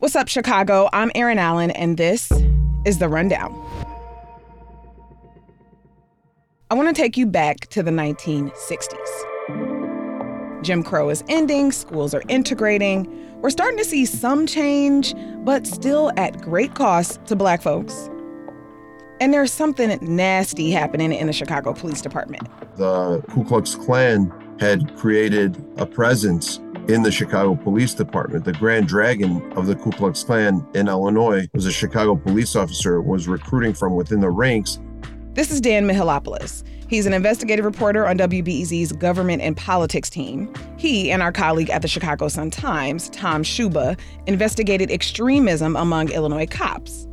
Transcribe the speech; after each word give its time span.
What's 0.00 0.14
up, 0.14 0.28
Chicago? 0.28 0.88
I'm 0.92 1.10
Erin 1.16 1.40
Allen, 1.40 1.72
and 1.72 1.96
this 1.96 2.30
is 2.84 2.98
The 2.98 3.08
Rundown. 3.08 3.52
I 6.70 6.74
want 6.74 6.86
to 6.86 6.94
take 6.94 7.16
you 7.16 7.26
back 7.26 7.66
to 7.70 7.82
the 7.82 7.90
1960s. 7.90 10.62
Jim 10.62 10.84
Crow 10.84 11.08
is 11.08 11.24
ending, 11.28 11.72
schools 11.72 12.14
are 12.14 12.22
integrating. 12.28 13.12
We're 13.40 13.50
starting 13.50 13.76
to 13.78 13.84
see 13.84 14.04
some 14.04 14.46
change, 14.46 15.16
but 15.38 15.66
still 15.66 16.12
at 16.16 16.40
great 16.42 16.76
cost 16.76 17.26
to 17.26 17.34
black 17.34 17.60
folks. 17.60 18.08
And 19.20 19.34
there's 19.34 19.52
something 19.52 19.98
nasty 20.00 20.70
happening 20.70 21.12
in 21.12 21.26
the 21.26 21.32
Chicago 21.32 21.72
Police 21.72 22.02
Department. 22.02 22.46
The 22.76 23.20
Ku 23.30 23.44
Klux 23.44 23.74
Klan 23.74 24.32
had 24.60 24.96
created 24.96 25.60
a 25.76 25.86
presence 25.86 26.60
in 26.88 27.02
the 27.02 27.12
Chicago 27.12 27.54
Police 27.54 27.94
Department. 27.94 28.44
The 28.44 28.54
Grand 28.54 28.88
Dragon 28.88 29.52
of 29.52 29.66
the 29.66 29.76
Ku 29.76 29.90
Klux 29.90 30.24
Klan 30.24 30.66
in 30.74 30.88
Illinois 30.88 31.46
was 31.52 31.66
a 31.66 31.72
Chicago 31.72 32.16
police 32.16 32.56
officer 32.56 33.02
was 33.02 33.28
recruiting 33.28 33.74
from 33.74 33.94
within 33.94 34.20
the 34.20 34.30
ranks. 34.30 34.80
This 35.34 35.50
is 35.50 35.60
Dan 35.60 35.86
Mihalopoulos. 35.86 36.64
He's 36.88 37.04
an 37.04 37.12
investigative 37.12 37.66
reporter 37.66 38.06
on 38.06 38.16
WBEZ's 38.16 38.92
government 38.92 39.42
and 39.42 39.54
politics 39.54 40.08
team. 40.08 40.52
He 40.78 41.12
and 41.12 41.22
our 41.22 41.30
colleague 41.30 41.68
at 41.68 41.82
the 41.82 41.88
Chicago 41.88 42.28
Sun-Times, 42.28 43.10
Tom 43.10 43.42
Schuba, 43.42 43.98
investigated 44.26 44.90
extremism 44.90 45.76
among 45.76 46.10
Illinois 46.10 46.46
cops. 46.46 47.06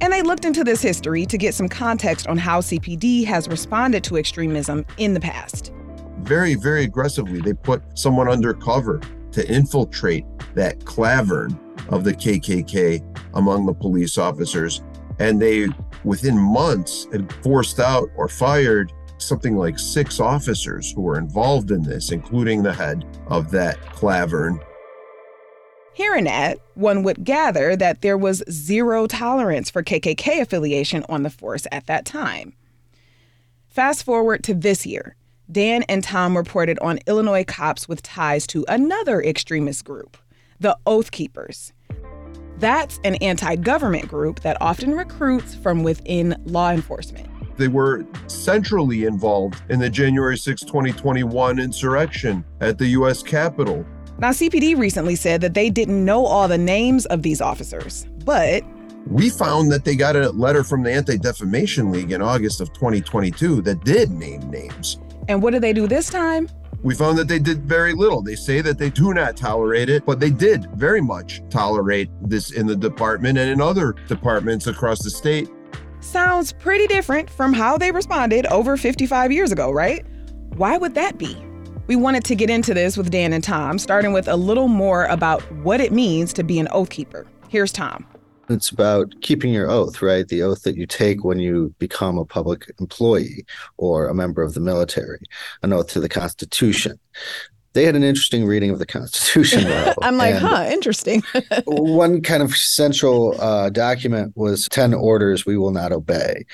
And 0.00 0.10
they 0.10 0.22
looked 0.22 0.46
into 0.46 0.64
this 0.64 0.80
history 0.80 1.26
to 1.26 1.36
get 1.36 1.54
some 1.54 1.68
context 1.68 2.26
on 2.26 2.38
how 2.38 2.62
CPD 2.62 3.26
has 3.26 3.46
responded 3.48 4.02
to 4.04 4.16
extremism 4.16 4.86
in 4.96 5.12
the 5.12 5.20
past 5.20 5.72
very, 6.24 6.54
very 6.54 6.84
aggressively. 6.84 7.40
They 7.40 7.54
put 7.54 7.82
someone 7.98 8.28
undercover 8.28 9.00
to 9.32 9.48
infiltrate 9.48 10.24
that 10.54 10.80
klavern 10.80 11.58
of 11.90 12.04
the 12.04 12.12
KKK 12.12 13.02
among 13.34 13.66
the 13.66 13.74
police 13.74 14.18
officers. 14.18 14.82
And 15.18 15.40
they, 15.40 15.68
within 16.04 16.38
months, 16.38 17.06
had 17.12 17.32
forced 17.42 17.78
out 17.78 18.08
or 18.16 18.28
fired 18.28 18.92
something 19.18 19.56
like 19.56 19.78
six 19.78 20.18
officers 20.18 20.92
who 20.92 21.02
were 21.02 21.18
involved 21.18 21.70
in 21.70 21.82
this, 21.82 22.10
including 22.10 22.62
the 22.62 22.72
head 22.72 23.04
of 23.26 23.50
that 23.50 23.78
klavern. 23.94 24.58
Hearing 25.92 26.24
that, 26.24 26.58
one 26.74 27.02
would 27.02 27.24
gather 27.24 27.76
that 27.76 28.00
there 28.00 28.16
was 28.16 28.42
zero 28.50 29.06
tolerance 29.06 29.70
for 29.70 29.82
KKK 29.82 30.40
affiliation 30.40 31.04
on 31.08 31.22
the 31.22 31.30
force 31.30 31.66
at 31.70 31.86
that 31.86 32.06
time. 32.06 32.54
Fast 33.68 34.04
forward 34.04 34.42
to 34.44 34.54
this 34.54 34.86
year, 34.86 35.16
Dan 35.50 35.82
and 35.88 36.04
Tom 36.04 36.36
reported 36.36 36.78
on 36.78 37.00
Illinois 37.06 37.42
cops 37.42 37.88
with 37.88 38.02
ties 38.02 38.46
to 38.48 38.64
another 38.68 39.20
extremist 39.20 39.84
group, 39.84 40.16
the 40.60 40.76
Oath 40.86 41.10
Keepers. 41.10 41.72
That's 42.58 43.00
an 43.04 43.16
anti 43.16 43.56
government 43.56 44.06
group 44.06 44.40
that 44.40 44.56
often 44.60 44.94
recruits 44.94 45.54
from 45.56 45.82
within 45.82 46.40
law 46.44 46.70
enforcement. 46.70 47.28
They 47.56 47.68
were 47.68 48.06
centrally 48.28 49.04
involved 49.04 49.60
in 49.70 49.80
the 49.80 49.90
January 49.90 50.38
6, 50.38 50.62
2021 50.62 51.58
insurrection 51.58 52.44
at 52.60 52.78
the 52.78 52.86
U.S. 52.88 53.22
Capitol. 53.22 53.84
Now, 54.18 54.30
CPD 54.30 54.78
recently 54.78 55.16
said 55.16 55.40
that 55.40 55.54
they 55.54 55.68
didn't 55.68 56.04
know 56.04 56.26
all 56.26 56.46
the 56.46 56.58
names 56.58 57.06
of 57.06 57.22
these 57.22 57.40
officers, 57.40 58.06
but 58.24 58.62
we 59.06 59.30
found 59.30 59.72
that 59.72 59.84
they 59.84 59.96
got 59.96 60.14
a 60.14 60.30
letter 60.30 60.62
from 60.62 60.82
the 60.82 60.92
Anti 60.92 61.16
Defamation 61.16 61.90
League 61.90 62.12
in 62.12 62.22
August 62.22 62.60
of 62.60 62.72
2022 62.74 63.62
that 63.62 63.82
did 63.84 64.10
name 64.10 64.48
names. 64.50 64.98
And 65.30 65.40
what 65.40 65.52
did 65.52 65.62
they 65.62 65.72
do 65.72 65.86
this 65.86 66.10
time? 66.10 66.48
We 66.82 66.96
found 66.96 67.16
that 67.18 67.28
they 67.28 67.38
did 67.38 67.62
very 67.62 67.92
little. 67.92 68.20
They 68.20 68.34
say 68.34 68.62
that 68.62 68.78
they 68.78 68.90
do 68.90 69.14
not 69.14 69.36
tolerate 69.36 69.88
it, 69.88 70.04
but 70.04 70.18
they 70.18 70.30
did 70.30 70.66
very 70.74 71.00
much 71.00 71.40
tolerate 71.50 72.10
this 72.20 72.50
in 72.50 72.66
the 72.66 72.74
department 72.74 73.38
and 73.38 73.48
in 73.48 73.60
other 73.60 73.92
departments 74.08 74.66
across 74.66 75.04
the 75.04 75.10
state. 75.10 75.48
Sounds 76.00 76.52
pretty 76.52 76.88
different 76.88 77.30
from 77.30 77.52
how 77.52 77.78
they 77.78 77.92
responded 77.92 78.44
over 78.46 78.76
55 78.76 79.30
years 79.30 79.52
ago, 79.52 79.70
right? 79.70 80.04
Why 80.56 80.76
would 80.76 80.94
that 80.96 81.16
be? 81.16 81.36
We 81.86 81.94
wanted 81.94 82.24
to 82.24 82.34
get 82.34 82.50
into 82.50 82.74
this 82.74 82.96
with 82.96 83.10
Dan 83.10 83.32
and 83.32 83.44
Tom, 83.44 83.78
starting 83.78 84.12
with 84.12 84.26
a 84.26 84.34
little 84.34 84.66
more 84.66 85.04
about 85.04 85.42
what 85.62 85.80
it 85.80 85.92
means 85.92 86.32
to 86.32 86.42
be 86.42 86.58
an 86.58 86.66
oath 86.72 86.90
keeper. 86.90 87.24
Here's 87.48 87.70
Tom. 87.70 88.04
It's 88.50 88.70
about 88.70 89.14
keeping 89.20 89.52
your 89.52 89.70
oath, 89.70 90.02
right? 90.02 90.26
The 90.26 90.42
oath 90.42 90.64
that 90.64 90.76
you 90.76 90.84
take 90.84 91.22
when 91.22 91.38
you 91.38 91.72
become 91.78 92.18
a 92.18 92.24
public 92.24 92.68
employee 92.80 93.46
or 93.76 94.08
a 94.08 94.14
member 94.14 94.42
of 94.42 94.54
the 94.54 94.60
military, 94.60 95.20
an 95.62 95.72
oath 95.72 95.86
to 95.90 96.00
the 96.00 96.08
Constitution 96.08 96.98
they 97.72 97.84
had 97.84 97.94
an 97.94 98.02
interesting 98.02 98.44
reading 98.44 98.70
of 98.70 98.78
the 98.78 98.86
Constitution. 98.86 99.64
Though, 99.64 99.94
I'm 100.02 100.16
like, 100.16 100.34
huh, 100.34 100.68
interesting. 100.70 101.22
one 101.66 102.20
kind 102.22 102.42
of 102.42 102.56
central 102.56 103.40
uh, 103.40 103.70
document 103.70 104.32
was 104.36 104.68
10 104.70 104.92
orders 104.94 105.46
we 105.46 105.56
will 105.56 105.70
not 105.70 105.92
obey. 105.92 106.44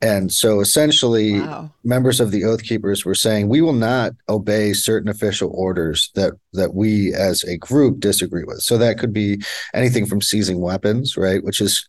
And 0.00 0.32
so 0.32 0.60
essentially, 0.60 1.40
wow. 1.40 1.70
members 1.84 2.20
of 2.20 2.30
the 2.30 2.44
Oath 2.44 2.62
Keepers 2.62 3.04
were 3.04 3.14
saying, 3.14 3.48
we 3.48 3.60
will 3.60 3.72
not 3.72 4.12
obey 4.28 4.72
certain 4.72 5.10
official 5.10 5.50
orders 5.52 6.10
that, 6.14 6.32
that 6.52 6.74
we 6.74 7.12
as 7.14 7.42
a 7.44 7.58
group 7.58 8.00
disagree 8.00 8.44
with. 8.44 8.60
So 8.60 8.78
that 8.78 8.98
could 8.98 9.12
be 9.12 9.42
anything 9.74 10.06
from 10.06 10.20
seizing 10.20 10.60
weapons, 10.60 11.16
right? 11.16 11.42
Which 11.44 11.60
is 11.60 11.88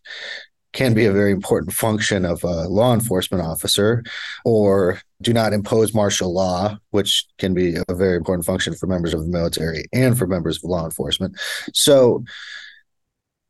can 0.74 0.94
be 0.94 1.06
a 1.06 1.12
very 1.12 1.32
important 1.32 1.74
function 1.74 2.26
of 2.26 2.44
a 2.44 2.68
law 2.68 2.94
enforcement 2.94 3.44
officer, 3.44 4.04
or 4.46 5.02
do 5.22 5.34
not 5.34 5.54
impose 5.54 5.94
martial 5.94 6.34
law, 6.34 6.78
which 6.90 7.26
can 7.38 7.54
be 7.54 7.76
a 7.88 7.94
very 7.94 8.18
important 8.18 8.46
function 8.46 8.74
for 8.74 8.88
members 8.88 9.14
of 9.14 9.22
the 9.22 9.30
military 9.30 9.86
and 9.94 10.18
for 10.18 10.28
members 10.28 10.58
of 10.58 10.64
law 10.64 10.86
enforcement. 10.86 11.40
So 11.74 12.24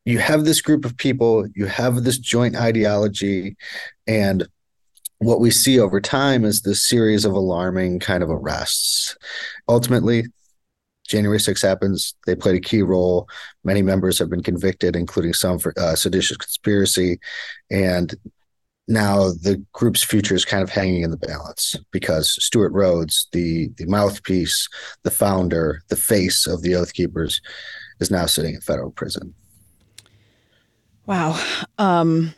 you 0.06 0.20
have 0.20 0.46
this 0.46 0.62
group 0.62 0.86
of 0.86 0.98
people, 0.98 1.48
you 1.56 1.66
have 1.68 2.04
this 2.04 2.18
joint 2.18 2.56
ideology, 2.56 3.56
and 4.08 4.48
what 5.20 5.40
we 5.40 5.52
see 5.52 5.80
over 5.80 6.02
time 6.02 6.44
is 6.44 6.62
this 6.62 6.88
series 6.88 7.26
of 7.26 7.34
alarming 7.34 8.00
kind 8.00 8.24
of 8.24 8.30
arrests. 8.30 9.16
Ultimately, 9.70 10.26
January 11.08 11.40
6 11.40 11.62
happens. 11.62 12.16
They 12.26 12.36
played 12.36 12.56
a 12.56 12.60
key 12.60 12.82
role. 12.82 13.28
Many 13.64 13.84
members 13.84 14.18
have 14.18 14.30
been 14.30 14.42
convicted, 14.42 14.96
including 14.96 15.34
some 15.34 15.60
for 15.60 15.74
uh, 15.78 15.96
seditious 15.96 16.38
conspiracy. 16.38 17.20
And 17.70 18.16
now 18.92 19.30
the 19.30 19.64
group's 19.74 20.04
future 20.04 20.36
is 20.36 20.46
kind 20.46 20.64
of 20.64 20.70
hanging 20.70 21.04
in 21.04 21.12
the 21.12 21.18
balance 21.18 21.76
because 21.92 22.32
Stewart 22.44 22.74
Rhodes, 22.74 23.28
the 23.32 23.70
the 23.78 23.86
mouthpiece, 23.86 24.68
the 25.04 25.12
founder, 25.12 25.82
the 25.90 25.96
face 25.96 26.46
of 26.46 26.62
the 26.62 26.76
Oath 26.76 26.94
Keepers, 26.94 27.42
is 28.00 28.12
now 28.12 28.26
sitting 28.26 28.56
in 28.56 28.62
federal 28.62 28.92
prison. 28.92 29.34
Wow. 31.06 31.42
Um, 31.78 32.34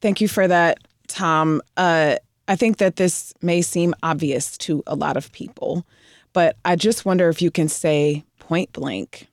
thank 0.00 0.20
you 0.20 0.28
for 0.28 0.48
that, 0.48 0.78
Tom. 1.08 1.62
Uh, 1.76 2.16
I 2.48 2.56
think 2.56 2.78
that 2.78 2.96
this 2.96 3.32
may 3.42 3.62
seem 3.62 3.94
obvious 4.02 4.58
to 4.58 4.82
a 4.86 4.96
lot 4.96 5.16
of 5.16 5.30
people. 5.32 5.86
But 6.32 6.56
I 6.64 6.76
just 6.76 7.04
wonder 7.04 7.28
if 7.28 7.42
you 7.42 7.50
can 7.50 7.68
say 7.68 8.24
point 8.38 8.72
blank 8.72 9.28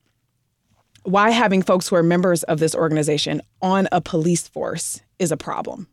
why 1.03 1.29
having 1.29 1.61
folks 1.61 1.87
who 1.87 1.95
are 1.95 2.03
members 2.03 2.43
of 2.43 2.59
this 2.59 2.75
organization 2.75 3.41
on 3.61 3.87
a 3.93 4.01
police 4.01 4.47
force 4.47 5.01
is 5.19 5.31
a 5.31 5.37
problem. 5.37 5.87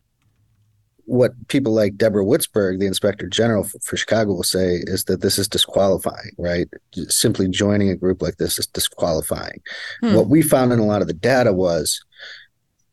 What 1.06 1.33
people 1.49 1.73
like 1.73 1.97
Deborah 1.97 2.25
Witzburg, 2.25 2.81
the 2.81 2.87
inspector 2.87 3.27
general 3.27 3.65
for, 3.65 3.97
Chicago, 3.97 4.33
will 4.33 4.43
say 4.43 4.83
is 4.85 5.05
that 5.05 5.21
this 5.21 5.39
is 5.39 5.49
disqualifying, 5.49 6.33
right? 6.39 6.69
Simply 7.09 7.49
joining 7.49 7.91
a 7.91 7.97
group 7.97 8.23
like 8.23 8.37
this 8.37 8.59
is 8.59 8.67
disqualifying. 8.67 9.61
Hmm. 10.01 10.15
What 10.15 10.29
we 10.29 10.43
found 10.43 10.73
in 10.73 10.79
a 10.79 10.87
lot 10.87 11.03
of 11.03 11.09
the 11.09 11.15
data 11.15 11.53
was 11.53 12.03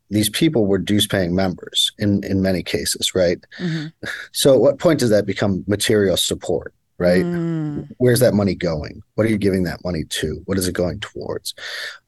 these 0.09 0.29
people 0.29 0.65
were 0.65 0.77
dues 0.77 1.07
paying 1.07 1.33
members 1.33 1.91
in, 1.97 2.23
in 2.25 2.41
many 2.41 2.63
cases, 2.63 3.15
right? 3.15 3.39
Mm-hmm. 3.59 3.87
So, 4.33 4.55
at 4.55 4.59
what 4.59 4.79
point 4.79 4.99
does 4.99 5.09
that 5.09 5.25
become 5.25 5.63
material 5.67 6.17
support? 6.17 6.73
right? 7.01 7.25
Mm. 7.25 7.89
Where's 7.97 8.19
that 8.19 8.35
money 8.35 8.53
going? 8.53 9.01
What 9.15 9.25
are 9.25 9.29
you 9.31 9.39
giving 9.39 9.63
that 9.63 9.83
money 9.83 10.03
to? 10.03 10.39
What 10.45 10.59
is 10.59 10.67
it 10.67 10.73
going 10.73 10.99
towards? 10.99 11.55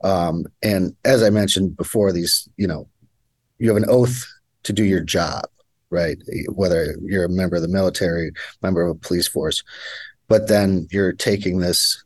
Um, 0.03 0.45
and 0.61 0.95
as 1.03 1.23
I 1.23 1.31
mentioned 1.31 1.75
before, 1.75 2.11
these, 2.11 2.47
you 2.57 2.67
know, 2.67 2.87
you 3.57 3.69
have 3.69 3.77
an 3.77 3.89
oath 3.89 4.23
to 4.63 4.71
do 4.71 4.83
your 4.83 5.01
job, 5.01 5.45
right? 5.93 6.17
Whether 6.49 6.97
you're 7.01 7.25
a 7.25 7.29
member 7.29 7.55
of 7.55 7.61
the 7.61 7.67
military, 7.67 8.31
member 8.61 8.81
of 8.81 8.89
a 8.89 8.99
police 8.99 9.27
force, 9.27 9.63
but 10.27 10.47
then 10.47 10.87
you're 10.91 11.13
taking 11.13 11.59
this 11.59 12.03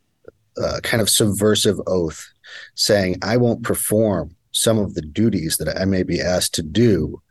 uh, 0.62 0.80
kind 0.82 1.00
of 1.00 1.08
subversive 1.08 1.80
oath 1.86 2.24
saying, 2.74 3.16
I 3.22 3.36
won't 3.36 3.62
perform 3.62 4.34
some 4.52 4.78
of 4.78 4.94
the 4.94 5.02
duties 5.02 5.56
that 5.58 5.76
I 5.80 5.84
may 5.84 6.02
be 6.02 6.20
asked 6.20 6.54
to 6.54 6.62
do 6.62 7.22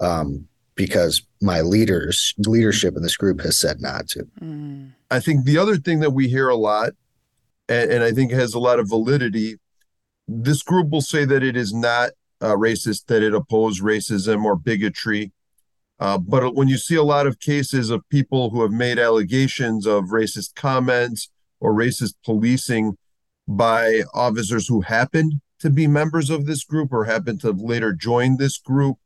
um, 0.00 0.46
because 0.74 1.22
my 1.40 1.60
leaders 1.60 2.34
leadership 2.38 2.96
in 2.96 3.02
this 3.02 3.16
group 3.16 3.40
has 3.40 3.58
said 3.58 3.80
not 3.80 4.08
to. 4.08 4.26
I 5.10 5.20
think 5.20 5.44
the 5.44 5.58
other 5.58 5.76
thing 5.76 6.00
that 6.00 6.12
we 6.12 6.28
hear 6.28 6.48
a 6.48 6.56
lot, 6.56 6.92
and, 7.68 7.90
and, 7.90 8.04
I 8.04 8.12
think 8.12 8.32
has 8.32 8.54
a 8.54 8.58
lot 8.58 8.78
of 8.78 8.88
validity, 8.88 9.58
this 10.26 10.62
group 10.62 10.90
will 10.90 11.02
say 11.02 11.24
that 11.24 11.42
it 11.42 11.56
is 11.56 11.72
not 11.72 12.10
uh, 12.40 12.56
racist, 12.56 13.06
that 13.06 13.22
it 13.22 13.34
opposes 13.34 13.82
racism 13.82 14.44
or 14.44 14.56
bigotry. 14.56 15.32
Uh, 16.02 16.18
but 16.18 16.56
when 16.56 16.66
you 16.66 16.76
see 16.78 16.96
a 16.96 17.02
lot 17.04 17.28
of 17.28 17.38
cases 17.38 17.88
of 17.88 18.08
people 18.08 18.50
who 18.50 18.62
have 18.62 18.72
made 18.72 18.98
allegations 18.98 19.86
of 19.86 20.06
racist 20.06 20.52
comments 20.56 21.30
or 21.60 21.72
racist 21.72 22.14
policing 22.24 22.98
by 23.46 24.02
officers 24.12 24.66
who 24.66 24.80
happen 24.80 25.40
to 25.60 25.70
be 25.70 25.86
members 25.86 26.28
of 26.28 26.44
this 26.44 26.64
group 26.64 26.92
or 26.92 27.04
happen 27.04 27.38
to 27.38 27.52
later 27.52 27.92
join 27.92 28.36
this 28.36 28.58
group 28.58 28.96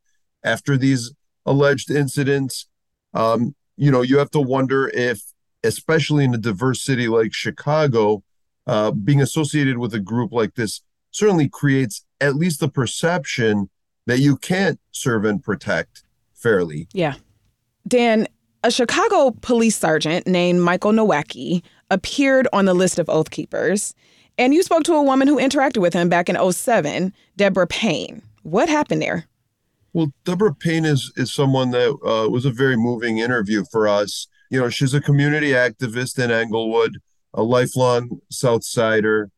after 0.42 0.78
these 0.78 1.12
alleged 1.44 1.90
incidents, 1.90 2.66
um, 3.12 3.54
you 3.76 3.90
know, 3.90 4.00
you 4.00 4.16
have 4.16 4.30
to 4.30 4.40
wonder 4.40 4.88
if, 4.94 5.20
especially 5.62 6.24
in 6.24 6.32
a 6.32 6.38
diverse 6.38 6.82
city 6.82 7.08
like 7.08 7.34
Chicago, 7.34 8.22
uh, 8.66 8.90
being 8.90 9.20
associated 9.20 9.76
with 9.76 9.92
a 9.92 10.00
group 10.00 10.32
like 10.32 10.54
this 10.54 10.80
certainly 11.10 11.46
creates 11.46 12.06
at 12.22 12.36
least 12.36 12.58
the 12.58 12.70
perception 12.70 13.68
that 14.06 14.20
you 14.20 14.38
can't 14.38 14.80
serve 14.92 15.26
and 15.26 15.44
protect 15.44 16.05
fairly. 16.46 16.86
Yeah. 16.92 17.14
Dan, 17.88 18.28
a 18.62 18.70
Chicago 18.70 19.32
police 19.40 19.76
sergeant 19.76 20.26
named 20.26 20.60
Michael 20.60 20.92
Nowacki 20.92 21.62
appeared 21.90 22.46
on 22.52 22.66
the 22.66 22.74
list 22.74 22.98
of 22.98 23.08
Oath 23.08 23.30
Keepers. 23.30 23.94
And 24.38 24.54
you 24.54 24.62
spoke 24.62 24.84
to 24.84 24.94
a 24.94 25.02
woman 25.02 25.26
who 25.26 25.38
interacted 25.38 25.78
with 25.78 25.92
him 25.92 26.08
back 26.08 26.28
in 26.28 26.52
07, 26.52 27.12
Deborah 27.36 27.66
Payne. 27.66 28.22
What 28.42 28.68
happened 28.68 29.02
there? 29.02 29.26
Well, 29.92 30.12
Deborah 30.24 30.54
Payne 30.54 30.84
is 30.84 31.10
is 31.16 31.32
someone 31.32 31.70
that 31.70 31.90
uh, 32.04 32.28
was 32.28 32.44
a 32.44 32.50
very 32.50 32.76
moving 32.76 33.18
interview 33.18 33.64
for 33.72 33.88
us. 33.88 34.28
You 34.50 34.60
know, 34.60 34.68
she's 34.68 34.94
a 34.94 35.00
community 35.00 35.50
activist 35.50 36.22
in 36.22 36.30
Englewood, 36.30 36.98
a 37.32 37.42
lifelong 37.42 38.20
South 38.30 38.62
Sider, 38.62 39.30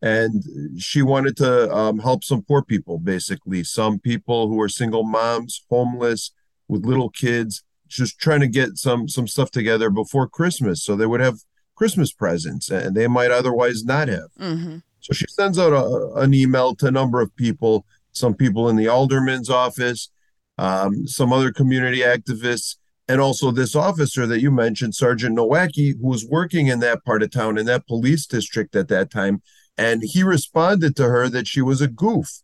and 0.00 0.42
she 0.78 1.02
wanted 1.02 1.36
to 1.36 1.72
um, 1.72 1.98
help 1.98 2.24
some 2.24 2.42
poor 2.42 2.62
people, 2.62 2.98
basically, 2.98 3.62
some 3.62 3.98
people 3.98 4.48
who 4.48 4.60
are 4.60 4.68
single 4.68 5.04
moms, 5.04 5.64
homeless, 5.68 6.32
with 6.68 6.86
little 6.86 7.10
kids, 7.10 7.62
just 7.88 8.18
trying 8.18 8.40
to 8.40 8.48
get 8.48 8.76
some 8.76 9.08
some 9.08 9.26
stuff 9.26 9.50
together 9.50 9.90
before 9.90 10.28
Christmas, 10.28 10.82
so 10.82 10.96
they 10.96 11.06
would 11.06 11.20
have 11.20 11.40
Christmas 11.74 12.12
presents, 12.12 12.70
and 12.70 12.96
they 12.96 13.06
might 13.06 13.30
otherwise 13.30 13.84
not 13.84 14.08
have. 14.08 14.30
Mm-hmm. 14.40 14.78
So 15.00 15.12
she 15.12 15.26
sends 15.28 15.58
out 15.58 15.72
a, 15.72 16.20
an 16.20 16.34
email 16.34 16.74
to 16.76 16.86
a 16.86 16.90
number 16.90 17.20
of 17.20 17.34
people 17.36 17.86
some 18.16 18.34
people 18.34 18.68
in 18.68 18.76
the 18.76 18.88
alderman's 18.88 19.50
office, 19.50 20.10
um, 20.58 21.06
some 21.06 21.32
other 21.32 21.52
community 21.52 21.98
activists, 21.98 22.76
and 23.08 23.20
also 23.20 23.50
this 23.50 23.76
officer 23.76 24.26
that 24.26 24.40
you 24.40 24.50
mentioned, 24.50 24.94
Sergeant 24.94 25.36
Nowacki, 25.36 25.94
who 26.00 26.08
was 26.08 26.26
working 26.26 26.66
in 26.66 26.80
that 26.80 27.04
part 27.04 27.22
of 27.22 27.30
town 27.30 27.58
in 27.58 27.66
that 27.66 27.86
police 27.86 28.26
district 28.26 28.74
at 28.74 28.88
that 28.88 29.10
time. 29.10 29.42
And 29.78 30.02
he 30.02 30.22
responded 30.22 30.96
to 30.96 31.04
her 31.04 31.28
that 31.28 31.46
she 31.46 31.60
was 31.60 31.80
a 31.80 31.88
goof 31.88 32.42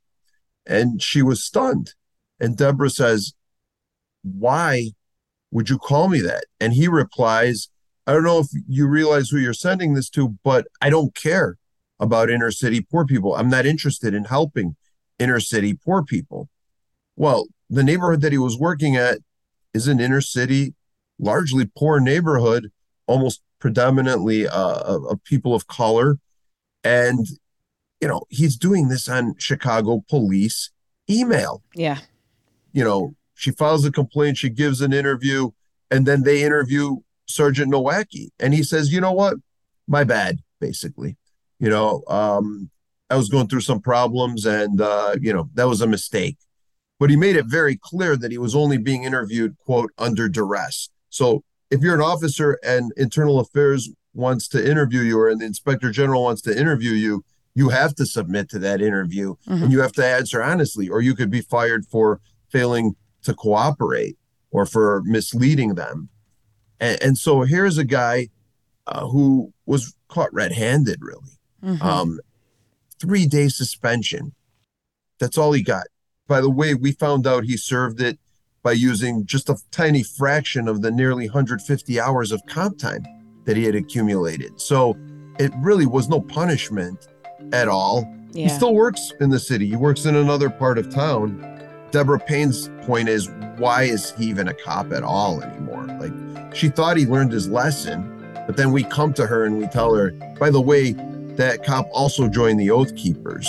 and 0.66 1.02
she 1.02 1.22
was 1.22 1.42
stunned. 1.42 1.94
And 2.38 2.56
Deborah 2.56 2.90
says, 2.90 3.32
Why 4.22 4.92
would 5.50 5.68
you 5.68 5.78
call 5.78 6.08
me 6.08 6.20
that? 6.20 6.44
And 6.60 6.72
he 6.72 6.88
replies, 6.88 7.68
I 8.06 8.12
don't 8.12 8.24
know 8.24 8.40
if 8.40 8.48
you 8.66 8.88
realize 8.88 9.28
who 9.28 9.38
you're 9.38 9.54
sending 9.54 9.94
this 9.94 10.08
to, 10.10 10.36
but 10.42 10.66
I 10.80 10.90
don't 10.90 11.14
care 11.14 11.56
about 12.00 12.30
inner 12.30 12.50
city 12.50 12.80
poor 12.80 13.04
people. 13.04 13.34
I'm 13.36 13.50
not 13.50 13.66
interested 13.66 14.14
in 14.14 14.24
helping 14.24 14.76
inner 15.18 15.38
city 15.40 15.74
poor 15.74 16.02
people. 16.02 16.48
Well, 17.14 17.46
the 17.70 17.84
neighborhood 17.84 18.22
that 18.22 18.32
he 18.32 18.38
was 18.38 18.58
working 18.58 18.96
at 18.96 19.18
is 19.72 19.86
an 19.86 20.00
inner 20.00 20.20
city, 20.20 20.74
largely 21.18 21.70
poor 21.76 22.00
neighborhood, 22.00 22.72
almost 23.06 23.40
predominantly 23.58 24.48
uh, 24.48 24.80
of 24.80 25.22
people 25.24 25.54
of 25.54 25.66
color. 25.68 26.18
And, 26.82 27.26
you 28.00 28.08
know, 28.08 28.22
he's 28.28 28.56
doing 28.56 28.88
this 28.88 29.08
on 29.08 29.36
Chicago 29.38 30.02
police 30.08 30.70
email. 31.08 31.62
Yeah. 31.74 31.98
You 32.72 32.82
know, 32.82 33.14
she 33.42 33.50
files 33.50 33.84
a 33.84 33.90
complaint, 33.90 34.38
she 34.38 34.50
gives 34.50 34.80
an 34.80 34.92
interview, 34.92 35.50
and 35.90 36.06
then 36.06 36.22
they 36.22 36.44
interview 36.44 36.98
Sergeant 37.26 37.72
Nowacki. 37.72 38.28
And 38.38 38.54
he 38.54 38.62
says, 38.62 38.92
you 38.92 39.00
know 39.00 39.10
what? 39.10 39.34
My 39.88 40.04
bad, 40.04 40.38
basically. 40.60 41.16
You 41.58 41.68
know, 41.68 42.04
um, 42.06 42.70
I 43.10 43.16
was 43.16 43.28
going 43.28 43.48
through 43.48 43.62
some 43.62 43.80
problems, 43.80 44.46
and 44.46 44.80
uh, 44.80 45.16
you 45.20 45.32
know 45.32 45.50
that 45.54 45.66
was 45.66 45.80
a 45.80 45.88
mistake. 45.88 46.36
But 47.00 47.10
he 47.10 47.16
made 47.16 47.34
it 47.34 47.46
very 47.46 47.76
clear 47.76 48.16
that 48.16 48.30
he 48.30 48.38
was 48.38 48.54
only 48.54 48.78
being 48.78 49.02
interviewed, 49.02 49.56
quote, 49.58 49.90
under 49.98 50.28
duress. 50.28 50.88
So 51.10 51.42
if 51.68 51.80
you're 51.80 51.96
an 51.96 52.00
officer 52.00 52.60
and 52.62 52.92
internal 52.96 53.40
affairs 53.40 53.90
wants 54.14 54.46
to 54.48 54.70
interview 54.70 55.00
you, 55.00 55.18
or 55.18 55.34
the 55.34 55.44
inspector 55.44 55.90
general 55.90 56.22
wants 56.22 56.42
to 56.42 56.56
interview 56.56 56.92
you, 56.92 57.24
you 57.56 57.70
have 57.70 57.96
to 57.96 58.06
submit 58.06 58.48
to 58.50 58.60
that 58.60 58.80
interview 58.80 59.34
mm-hmm. 59.48 59.64
and 59.64 59.72
you 59.72 59.80
have 59.80 59.92
to 59.92 60.06
answer 60.06 60.40
honestly, 60.40 60.88
or 60.88 61.00
you 61.00 61.16
could 61.16 61.30
be 61.30 61.40
fired 61.40 61.84
for 61.86 62.20
failing 62.50 62.94
to 63.22 63.34
cooperate 63.34 64.16
or 64.50 64.66
for 64.66 65.02
misleading 65.04 65.74
them. 65.74 66.08
And, 66.80 67.02
and 67.02 67.18
so 67.18 67.42
here's 67.42 67.78
a 67.78 67.84
guy 67.84 68.28
uh, 68.86 69.06
who 69.06 69.52
was 69.66 69.94
caught 70.08 70.32
red-handed, 70.32 70.98
really. 71.00 71.38
Mm-hmm. 71.64 71.82
Um, 71.82 72.20
three 73.00 73.26
day 73.26 73.48
suspension. 73.48 74.32
That's 75.18 75.38
all 75.38 75.52
he 75.52 75.62
got. 75.62 75.86
By 76.26 76.40
the 76.40 76.50
way, 76.50 76.74
we 76.74 76.92
found 76.92 77.26
out 77.26 77.44
he 77.44 77.56
served 77.56 78.00
it 78.00 78.18
by 78.62 78.72
using 78.72 79.26
just 79.26 79.48
a 79.48 79.56
tiny 79.70 80.02
fraction 80.02 80.68
of 80.68 80.82
the 80.82 80.90
nearly 80.90 81.26
150 81.26 82.00
hours 82.00 82.32
of 82.32 82.44
comp 82.46 82.78
time 82.78 83.04
that 83.44 83.56
he 83.56 83.64
had 83.64 83.74
accumulated. 83.74 84.60
So 84.60 84.96
it 85.38 85.52
really 85.58 85.86
was 85.86 86.08
no 86.08 86.20
punishment 86.20 87.08
at 87.52 87.68
all. 87.68 88.08
Yeah. 88.32 88.44
He 88.44 88.48
still 88.48 88.74
works 88.74 89.12
in 89.20 89.30
the 89.30 89.40
city, 89.40 89.66
he 89.66 89.76
works 89.76 90.04
in 90.04 90.16
another 90.16 90.48
part 90.48 90.78
of 90.78 90.92
town. 90.92 91.40
Deborah 91.92 92.18
Payne's 92.18 92.70
point 92.86 93.10
is 93.10 93.28
why 93.58 93.82
is 93.82 94.12
he 94.12 94.24
even 94.24 94.48
a 94.48 94.54
cop 94.54 94.92
at 94.92 95.02
all 95.02 95.42
anymore? 95.42 95.84
Like 96.00 96.56
she 96.56 96.70
thought 96.70 96.96
he 96.96 97.04
learned 97.06 97.32
his 97.32 97.48
lesson, 97.48 98.02
but 98.46 98.56
then 98.56 98.72
we 98.72 98.82
come 98.82 99.12
to 99.12 99.26
her 99.26 99.44
and 99.44 99.58
we 99.58 99.66
tell 99.66 99.94
her, 99.94 100.10
by 100.40 100.48
the 100.48 100.60
way, 100.60 100.92
that 101.36 101.64
cop 101.64 101.86
also 101.92 102.28
joined 102.28 102.58
the 102.58 102.70
Oath 102.70 102.96
Keepers. 102.96 103.46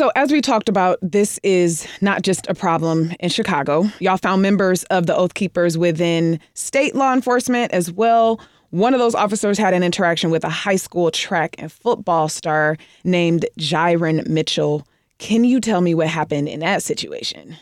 So, 0.00 0.10
as 0.16 0.32
we 0.32 0.40
talked 0.40 0.70
about, 0.70 0.98
this 1.02 1.38
is 1.42 1.86
not 2.00 2.22
just 2.22 2.48
a 2.48 2.54
problem 2.54 3.12
in 3.20 3.28
Chicago. 3.28 3.84
Y'all 3.98 4.16
found 4.16 4.40
members 4.40 4.82
of 4.84 5.04
the 5.04 5.14
Oath 5.14 5.34
Keepers 5.34 5.76
within 5.76 6.40
state 6.54 6.94
law 6.94 7.12
enforcement 7.12 7.70
as 7.72 7.92
well. 7.92 8.40
One 8.70 8.94
of 8.94 8.98
those 8.98 9.14
officers 9.14 9.58
had 9.58 9.74
an 9.74 9.82
interaction 9.82 10.30
with 10.30 10.42
a 10.42 10.48
high 10.48 10.76
school 10.76 11.10
track 11.10 11.54
and 11.58 11.70
football 11.70 12.30
star 12.30 12.78
named 13.04 13.44
Jiron 13.58 14.26
Mitchell. 14.26 14.86
Can 15.18 15.44
you 15.44 15.60
tell 15.60 15.82
me 15.82 15.94
what 15.94 16.08
happened 16.08 16.48
in 16.48 16.60
that 16.60 16.82
situation? 16.82 17.58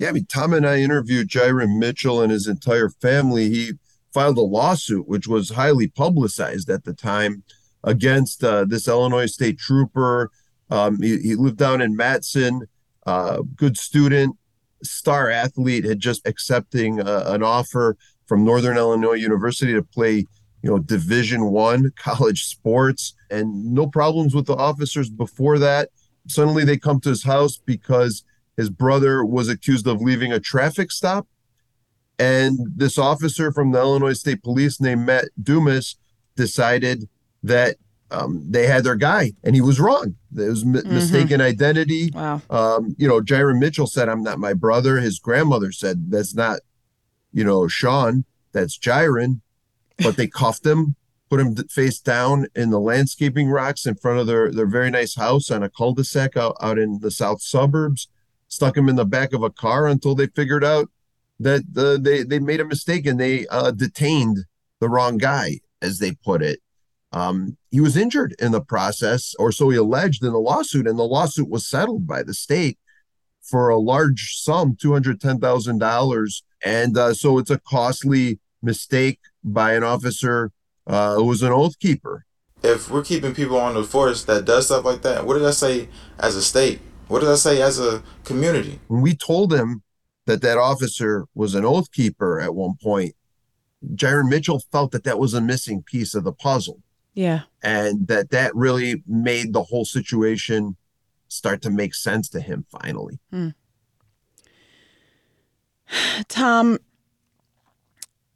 Yeah, 0.00 0.08
I 0.08 0.10
mean, 0.10 0.26
Tom 0.26 0.54
and 0.54 0.66
I 0.66 0.80
interviewed 0.80 1.28
Jiron 1.28 1.78
Mitchell 1.78 2.20
and 2.20 2.32
his 2.32 2.48
entire 2.48 2.88
family. 2.88 3.48
He 3.48 3.72
filed 4.12 4.38
a 4.38 4.40
lawsuit, 4.40 5.06
which 5.06 5.28
was 5.28 5.50
highly 5.50 5.86
publicized 5.86 6.68
at 6.68 6.82
the 6.82 6.94
time, 6.94 7.44
against 7.84 8.42
uh, 8.42 8.64
this 8.64 8.88
Illinois 8.88 9.26
state 9.26 9.56
trooper. 9.56 10.32
Um, 10.70 11.00
he, 11.00 11.18
he, 11.18 11.34
lived 11.34 11.56
down 11.56 11.80
in 11.80 11.96
Matteson, 11.96 12.62
uh, 13.06 13.42
good 13.56 13.76
student, 13.76 14.36
star 14.82 15.30
athlete, 15.30 15.84
had 15.84 16.00
just 16.00 16.26
accepting 16.26 17.00
uh, 17.00 17.24
an 17.26 17.42
offer 17.42 17.96
from 18.26 18.44
Northern 18.44 18.76
Illinois 18.76 19.14
University 19.14 19.72
to 19.72 19.82
play, 19.82 20.24
you 20.62 20.70
know, 20.70 20.78
Division 20.78 21.46
One 21.46 21.92
college 21.96 22.44
sports, 22.44 23.14
and 23.30 23.72
no 23.72 23.86
problems 23.86 24.34
with 24.34 24.46
the 24.46 24.56
officers 24.56 25.08
before 25.08 25.58
that. 25.58 25.88
Suddenly, 26.28 26.64
they 26.64 26.76
come 26.76 27.00
to 27.00 27.08
his 27.08 27.24
house 27.24 27.58
because 27.64 28.24
his 28.58 28.68
brother 28.68 29.24
was 29.24 29.48
accused 29.48 29.86
of 29.86 30.02
leaving 30.02 30.32
a 30.32 30.40
traffic 30.40 30.92
stop. 30.92 31.26
And 32.18 32.58
this 32.74 32.98
officer 32.98 33.52
from 33.52 33.70
the 33.70 33.78
Illinois 33.78 34.14
State 34.14 34.42
Police 34.42 34.80
named 34.80 35.06
Matt 35.06 35.26
Dumas 35.40 35.96
decided 36.34 37.08
that 37.42 37.76
um, 38.10 38.44
they 38.48 38.66
had 38.66 38.84
their 38.84 38.96
guy 38.96 39.32
and 39.44 39.54
he 39.54 39.60
was 39.60 39.80
wrong. 39.80 40.16
It 40.36 40.48
was 40.48 40.62
m- 40.62 40.72
mm-hmm. 40.72 40.94
mistaken 40.94 41.40
identity. 41.40 42.10
Wow. 42.14 42.40
Um, 42.50 42.94
you 42.98 43.08
know, 43.08 43.20
Jiron 43.20 43.58
Mitchell 43.58 43.86
said, 43.86 44.08
I'm 44.08 44.22
not 44.22 44.38
my 44.38 44.54
brother. 44.54 44.98
His 44.98 45.18
grandmother 45.18 45.72
said, 45.72 46.10
that's 46.10 46.34
not, 46.34 46.60
you 47.32 47.44
know, 47.44 47.68
Sean, 47.68 48.24
that's 48.52 48.78
Jiron. 48.78 49.40
But 49.98 50.16
they 50.16 50.28
cuffed 50.28 50.64
him, 50.64 50.94
put 51.28 51.40
him 51.40 51.56
face 51.56 51.98
down 51.98 52.46
in 52.54 52.70
the 52.70 52.80
landscaping 52.80 53.50
rocks 53.50 53.84
in 53.84 53.96
front 53.96 54.20
of 54.20 54.26
their, 54.26 54.50
their 54.50 54.66
very 54.66 54.90
nice 54.90 55.16
house 55.16 55.50
on 55.50 55.62
a 55.62 55.68
cul-de-sac 55.68 56.36
out, 56.36 56.56
out 56.60 56.78
in 56.78 57.00
the 57.00 57.10
south 57.10 57.42
suburbs 57.42 58.08
stuck 58.48 58.76
him 58.76 58.88
in 58.88 58.96
the 58.96 59.04
back 59.04 59.32
of 59.32 59.42
a 59.42 59.50
car 59.50 59.86
until 59.86 60.14
they 60.14 60.26
figured 60.26 60.64
out 60.64 60.88
that 61.38 61.62
uh, 61.76 62.02
they 62.02 62.22
they 62.22 62.40
made 62.40 62.60
a 62.60 62.64
mistake 62.64 63.06
and 63.06 63.20
they 63.20 63.46
uh, 63.48 63.70
detained 63.70 64.38
the 64.80 64.88
wrong 64.88 65.18
guy, 65.18 65.60
as 65.80 65.98
they 65.98 66.12
put 66.12 66.42
it. 66.42 66.60
Um, 67.12 67.56
he 67.70 67.80
was 67.80 67.96
injured 67.96 68.34
in 68.38 68.52
the 68.52 68.60
process, 68.60 69.34
or 69.38 69.50
so 69.50 69.70
he 69.70 69.78
alleged 69.78 70.22
in 70.22 70.32
the 70.32 70.38
lawsuit, 70.38 70.86
and 70.86 70.98
the 70.98 71.04
lawsuit 71.04 71.48
was 71.48 71.66
settled 71.66 72.06
by 72.06 72.22
the 72.22 72.34
state 72.34 72.78
for 73.42 73.70
a 73.70 73.78
large 73.78 74.36
sum, 74.36 74.76
two 74.78 74.92
hundred 74.92 75.20
ten 75.20 75.38
thousand 75.40 75.78
dollars, 75.78 76.42
and 76.64 76.98
uh, 76.98 77.14
so 77.14 77.38
it's 77.38 77.50
a 77.50 77.58
costly 77.58 78.38
mistake 78.62 79.20
by 79.42 79.72
an 79.72 79.82
officer 79.82 80.50
uh, 80.86 81.14
who 81.14 81.24
was 81.24 81.42
an 81.42 81.52
oath 81.52 81.78
keeper. 81.78 82.26
If 82.62 82.90
we're 82.90 83.04
keeping 83.04 83.34
people 83.34 83.58
on 83.58 83.74
the 83.74 83.84
force 83.84 84.24
that 84.24 84.44
does 84.44 84.66
stuff 84.66 84.84
like 84.84 85.02
that, 85.02 85.24
what 85.24 85.34
did 85.34 85.46
I 85.46 85.52
say 85.52 85.88
as 86.18 86.34
a 86.34 86.42
state? 86.42 86.80
What 87.06 87.20
did 87.20 87.28
I 87.30 87.36
say 87.36 87.62
as 87.62 87.80
a 87.80 88.02
community? 88.24 88.80
When 88.88 89.00
we 89.00 89.14
told 89.14 89.54
him 89.54 89.82
that 90.26 90.42
that 90.42 90.58
officer 90.58 91.26
was 91.34 91.54
an 91.54 91.64
oath 91.64 91.90
keeper 91.92 92.40
at 92.40 92.54
one 92.54 92.74
point, 92.82 93.14
Jiron 93.94 94.28
Mitchell 94.28 94.62
felt 94.72 94.90
that 94.90 95.04
that 95.04 95.18
was 95.18 95.32
a 95.32 95.40
missing 95.40 95.82
piece 95.82 96.14
of 96.14 96.24
the 96.24 96.32
puzzle. 96.32 96.82
Yeah. 97.18 97.40
And 97.64 98.06
that 98.06 98.30
that 98.30 98.54
really 98.54 99.02
made 99.04 99.52
the 99.52 99.64
whole 99.64 99.84
situation 99.84 100.76
start 101.26 101.62
to 101.62 101.70
make 101.70 101.92
sense 101.92 102.28
to 102.28 102.40
him 102.40 102.64
finally. 102.70 103.18
Hmm. 103.32 103.48
Tom, 106.28 106.78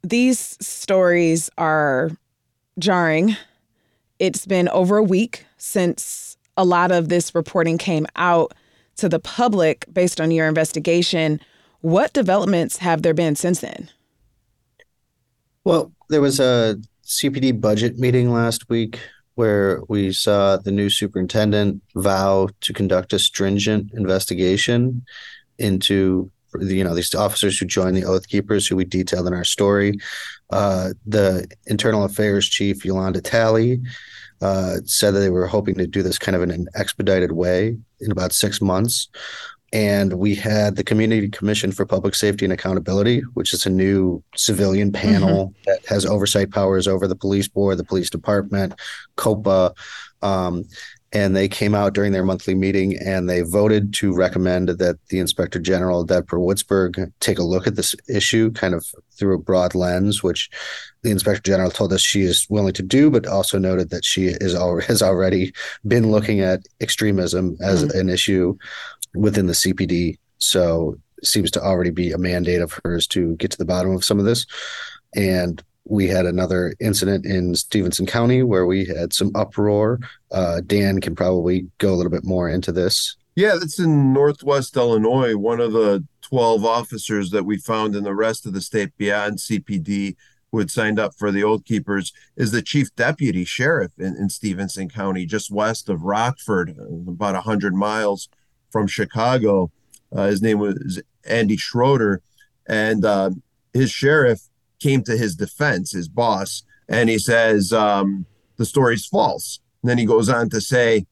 these 0.03 0.57
stories 0.59 1.49
are 1.57 2.11
jarring. 2.77 3.37
It's 4.19 4.45
been 4.45 4.67
over 4.67 4.97
a 4.97 5.03
week 5.03 5.45
since 5.55 6.35
a 6.57 6.65
lot 6.65 6.91
of 6.91 7.07
this 7.07 7.33
reporting 7.33 7.77
came 7.77 8.05
out 8.17 8.53
to 8.97 9.07
the 9.07 9.19
public 9.19 9.85
based 9.93 10.19
on 10.19 10.29
your 10.29 10.49
investigation. 10.49 11.39
What 11.79 12.11
developments 12.11 12.79
have 12.79 13.01
there 13.01 13.13
been 13.13 13.37
since 13.37 13.61
then? 13.61 13.89
Well, 15.63 15.93
there 16.09 16.19
was 16.19 16.41
a 16.41 16.81
CPD 17.05 17.59
budget 17.59 17.97
meeting 17.97 18.31
last 18.31 18.69
week 18.69 18.99
where 19.35 19.81
we 19.89 20.13
saw 20.13 20.57
the 20.57 20.71
new 20.71 20.89
superintendent 20.89 21.81
vow 21.95 22.47
to 22.61 22.73
conduct 22.73 23.13
a 23.13 23.19
stringent 23.19 23.91
investigation 23.93 25.03
into 25.57 26.31
you 26.59 26.83
know 26.83 26.93
these 26.93 27.15
officers 27.15 27.57
who 27.57 27.65
joined 27.65 27.97
the 27.97 28.05
oath 28.05 28.27
keepers 28.27 28.67
who 28.67 28.75
we 28.75 28.85
detailed 28.85 29.27
in 29.27 29.33
our 29.33 29.43
story. 29.43 29.97
Uh, 30.51 30.89
the 31.05 31.47
internal 31.65 32.03
affairs 32.03 32.47
chief 32.47 32.85
yolanda 32.85 33.21
talley 33.21 33.81
uh, 34.41 34.77
said 34.85 35.11
that 35.11 35.19
they 35.19 35.29
were 35.29 35.47
hoping 35.47 35.75
to 35.75 35.87
do 35.87 36.03
this 36.03 36.19
kind 36.19 36.35
of 36.35 36.43
in 36.43 36.51
an 36.51 36.67
expedited 36.75 37.31
way 37.31 37.77
in 38.01 38.11
about 38.11 38.33
six 38.33 38.61
months 38.61 39.07
and 39.73 40.13
we 40.13 40.35
had 40.35 40.75
the 40.75 40.83
Community 40.83 41.27
Commission 41.27 41.71
for 41.71 41.83
Public 41.83 42.13
Safety 42.13 42.45
and 42.45 42.53
Accountability, 42.53 43.21
which 43.33 43.53
is 43.53 43.65
a 43.65 43.71
new 43.71 44.23
civilian 44.35 44.91
panel 44.91 45.47
mm-hmm. 45.47 45.61
that 45.65 45.83
has 45.87 46.05
oversight 46.05 46.51
powers 46.51 46.87
over 46.87 47.07
the 47.07 47.15
police 47.15 47.47
board, 47.47 47.79
the 47.79 47.83
police 47.83 48.11
department, 48.11 48.75
COPA. 49.15 49.73
Um, 50.21 50.65
and 51.11 51.35
they 51.35 51.47
came 51.47 51.75
out 51.75 51.93
during 51.93 52.11
their 52.11 52.23
monthly 52.23 52.55
meeting 52.55 52.97
and 52.97 53.29
they 53.29 53.41
voted 53.41 53.93
to 53.95 54.13
recommend 54.13 54.69
that 54.69 54.97
the 55.09 55.19
Inspector 55.19 55.59
General, 55.59 56.03
Deborah 56.03 56.39
Witzburg, 56.39 57.11
take 57.19 57.37
a 57.37 57.43
look 57.43 57.67
at 57.67 57.75
this 57.75 57.95
issue 58.09 58.51
kind 58.51 58.73
of 58.73 58.85
through 59.11 59.35
a 59.35 59.39
broad 59.39 59.75
lens, 59.75 60.23
which 60.23 60.49
the 61.03 61.11
Inspector 61.11 61.41
General 61.43 61.69
told 61.69 61.93
us 61.93 62.01
she 62.01 62.21
is 62.23 62.47
willing 62.49 62.73
to 62.73 62.81
do, 62.81 63.11
but 63.11 63.27
also 63.27 63.59
noted 63.59 63.91
that 63.91 64.05
she 64.05 64.25
is 64.25 64.55
al- 64.55 64.81
has 64.81 65.03
already 65.03 65.53
been 65.87 66.11
looking 66.11 66.39
at 66.41 66.61
extremism 66.81 67.57
as 67.61 67.83
mm-hmm. 67.83 67.99
an 67.99 68.09
issue 68.09 68.57
within 69.15 69.47
the 69.47 69.53
CPD. 69.53 70.17
So 70.37 70.97
seems 71.23 71.51
to 71.51 71.61
already 71.61 71.89
be 71.89 72.11
a 72.11 72.17
mandate 72.17 72.61
of 72.61 72.79
hers 72.83 73.07
to 73.07 73.35
get 73.37 73.51
to 73.51 73.57
the 73.57 73.65
bottom 73.65 73.95
of 73.95 74.03
some 74.03 74.19
of 74.19 74.25
this. 74.25 74.45
And 75.15 75.63
we 75.85 76.07
had 76.07 76.25
another 76.25 76.73
incident 76.79 77.25
in 77.25 77.55
Stephenson 77.55 78.05
County 78.05 78.43
where 78.43 78.65
we 78.65 78.85
had 78.85 79.13
some 79.13 79.31
uproar. 79.35 79.99
Uh, 80.31 80.61
Dan 80.65 81.01
can 81.01 81.15
probably 81.15 81.69
go 81.77 81.93
a 81.93 81.95
little 81.95 82.11
bit 82.11 82.23
more 82.23 82.49
into 82.49 82.71
this. 82.71 83.15
Yeah, 83.35 83.55
that's 83.59 83.79
in 83.79 84.13
Northwest 84.13 84.77
Illinois. 84.77 85.35
One 85.35 85.59
of 85.59 85.73
the 85.73 86.05
12 86.21 86.63
officers 86.63 87.31
that 87.31 87.45
we 87.45 87.57
found 87.57 87.95
in 87.95 88.03
the 88.03 88.15
rest 88.15 88.45
of 88.45 88.53
the 88.53 88.61
state 88.61 88.95
beyond 88.97 89.39
CPD 89.39 90.15
who 90.51 90.59
had 90.59 90.69
signed 90.69 90.99
up 90.99 91.15
for 91.17 91.31
the 91.31 91.43
Oath 91.43 91.65
Keepers 91.65 92.13
is 92.37 92.51
the 92.51 92.61
chief 92.61 92.95
deputy 92.95 93.43
sheriff 93.43 93.91
in, 93.97 94.15
in 94.15 94.29
Stephenson 94.29 94.87
County, 94.87 95.25
just 95.25 95.51
west 95.51 95.89
of 95.89 96.03
Rockford, 96.03 96.77
about 97.07 97.33
100 97.33 97.73
miles 97.73 98.29
from 98.73 98.87
Chicago. 98.87 99.71
Uh, 100.11 100.25
his 100.25 100.41
name 100.41 100.59
was 100.59 101.01
Andy 101.25 101.55
Schroeder. 101.55 102.21
And 102.67 103.05
uh, 103.05 103.29
his 103.73 103.91
sheriff 103.91 104.41
came 104.79 105.03
to 105.03 105.15
his 105.15 105.35
defense, 105.35 105.91
his 105.91 106.09
boss, 106.09 106.63
and 106.89 107.09
he 107.09 107.17
says 107.17 107.71
um, 107.71 108.25
the 108.57 108.65
story's 108.65 109.05
false. 109.05 109.59
And 109.81 109.89
then 109.89 109.97
he 109.97 110.05
goes 110.05 110.27
on 110.27 110.49
to 110.49 110.59
say, 110.59 111.05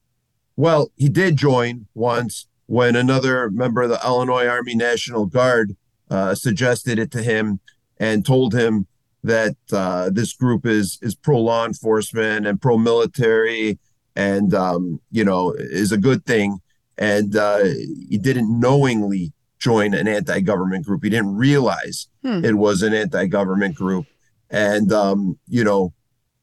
well, 0.56 0.90
he 0.96 1.08
did 1.08 1.36
join 1.36 1.86
once 1.94 2.46
when 2.66 2.96
another 2.96 3.50
member 3.50 3.82
of 3.82 3.90
the 3.90 4.00
Illinois 4.04 4.46
Army 4.46 4.74
National 4.74 5.26
Guard 5.26 5.76
uh, 6.10 6.34
suggested 6.34 6.98
it 6.98 7.10
to 7.12 7.22
him 7.22 7.60
and 7.98 8.26
told 8.26 8.54
him 8.54 8.86
that 9.24 9.56
uh, 9.72 10.10
this 10.10 10.32
group 10.34 10.66
is 10.66 10.98
is 11.00 11.14
pro 11.14 11.38
law 11.38 11.64
enforcement 11.64 12.46
and 12.46 12.60
pro 12.60 12.76
military 12.76 13.78
and 14.16 14.52
um, 14.52 15.00
you 15.10 15.24
know 15.24 15.52
is 15.52 15.92
a 15.92 15.98
good 15.98 16.24
thing. 16.26 16.60
And 16.98 17.36
uh, 17.36 17.64
he 18.08 18.18
didn't 18.20 18.60
knowingly 18.60 19.32
join 19.58 19.94
an 19.94 20.08
anti-government 20.08 20.84
group. 20.84 21.04
He 21.04 21.10
didn't 21.10 21.36
realize 21.36 22.08
hmm. 22.22 22.44
it 22.44 22.54
was 22.54 22.82
an 22.82 22.92
anti-government 22.92 23.76
group, 23.76 24.06
and 24.50 24.92
um, 24.92 25.38
you 25.48 25.64
know, 25.64 25.94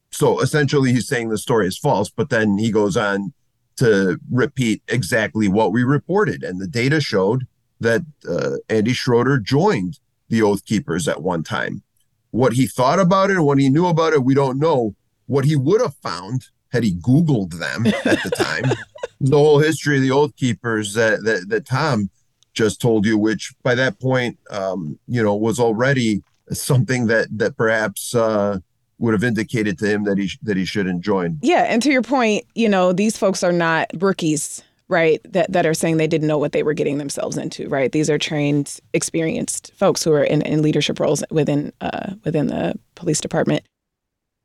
so 0.09 0.39
essentially 0.39 0.93
he's 0.93 1.07
saying 1.07 1.29
the 1.29 1.37
story 1.37 1.67
is 1.67 1.77
false. 1.77 2.09
But 2.09 2.29
then 2.29 2.57
he 2.57 2.71
goes 2.71 2.97
on 2.97 3.33
to 3.77 4.19
repeat 4.31 4.81
exactly 4.87 5.47
what 5.47 5.71
we 5.71 5.83
reported, 5.83 6.43
and 6.43 6.59
the 6.59 6.67
data 6.67 7.01
showed 7.01 7.45
that 7.79 8.01
uh, 8.27 8.57
Andy 8.69 8.93
Schroeder 8.93 9.37
joined 9.37 9.99
the 10.29 10.41
Oath 10.41 10.65
Keepers 10.65 11.07
at 11.07 11.21
one 11.21 11.43
time. 11.43 11.83
What 12.31 12.53
he 12.53 12.67
thought 12.67 12.99
about 12.99 13.31
it 13.31 13.37
and 13.37 13.45
what 13.45 13.57
he 13.57 13.69
knew 13.69 13.87
about 13.87 14.13
it, 14.13 14.23
we 14.23 14.33
don't 14.33 14.59
know. 14.59 14.95
What 15.25 15.45
he 15.45 15.55
would 15.55 15.81
have 15.81 15.95
found 15.95 16.47
had 16.71 16.83
he 16.83 16.95
Googled 16.95 17.53
them 17.59 17.87
at 17.87 18.23
the 18.23 18.31
time, 18.31 18.71
the 19.21 19.37
whole 19.37 19.59
history 19.59 19.97
of 19.97 20.03
the 20.03 20.11
Oath 20.11 20.35
Keepers 20.35 20.93
that, 20.93 21.23
that, 21.23 21.49
that 21.49 21.65
Tom 21.65 22.09
just 22.53 22.81
told 22.81 23.05
you, 23.05 23.17
which 23.17 23.53
by 23.63 23.75
that 23.75 23.99
point, 23.99 24.37
um, 24.51 24.99
you 25.07 25.21
know, 25.23 25.35
was 25.35 25.59
already 25.59 26.23
something 26.51 27.07
that 27.07 27.27
that 27.37 27.55
perhaps 27.55 28.15
uh, 28.15 28.59
would 28.97 29.13
have 29.13 29.23
indicated 29.23 29.77
to 29.79 29.87
him 29.87 30.03
that 30.03 30.17
he 30.17 30.29
that 30.43 30.57
he 30.57 30.65
shouldn't 30.65 31.01
join. 31.01 31.37
Yeah, 31.41 31.63
and 31.63 31.81
to 31.83 31.91
your 31.91 32.01
point, 32.01 32.45
you 32.55 32.69
know, 32.69 32.91
these 32.91 33.17
folks 33.17 33.43
are 33.43 33.51
not 33.51 33.89
rookies, 33.95 34.63
right? 34.87 35.21
That 35.31 35.51
that 35.51 35.65
are 35.65 35.73
saying 35.73 35.97
they 35.97 36.07
didn't 36.07 36.27
know 36.27 36.37
what 36.37 36.51
they 36.51 36.63
were 36.63 36.73
getting 36.73 36.97
themselves 36.97 37.37
into, 37.37 37.67
right? 37.69 37.91
These 37.91 38.09
are 38.09 38.17
trained, 38.17 38.79
experienced 38.93 39.71
folks 39.75 40.03
who 40.03 40.11
are 40.13 40.23
in, 40.23 40.41
in 40.41 40.61
leadership 40.61 40.99
roles 40.99 41.23
within 41.29 41.71
uh, 41.81 42.13
within 42.25 42.47
the 42.47 42.77
police 42.95 43.21
department. 43.21 43.63